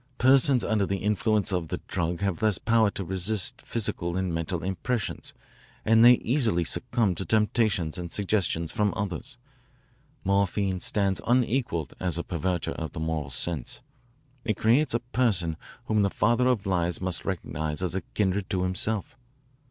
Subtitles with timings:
[0.17, 4.63] Persons under the influence of the drug have less power to resist physical and mental
[4.63, 5.31] impressions
[5.85, 9.37] and they easily succumb to temptations and suggestions from others.
[10.23, 13.81] Morphine stands unequalled as a perverter of the moral sense.
[14.43, 19.15] It creates a person whom the father of lies must recognise as kindred to himself.